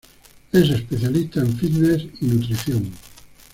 [0.51, 2.91] Es especialista en fitness y nutrición.